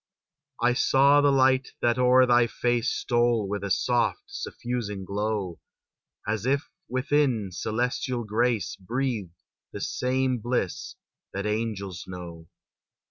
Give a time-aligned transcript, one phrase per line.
[0.63, 5.59] I saw the light that o'er thy face Stole with a soft, suffusing glow,
[6.27, 9.35] As if, within, celestial grace Breathed
[9.71, 10.95] the same bliss
[11.33, 12.47] that angels know.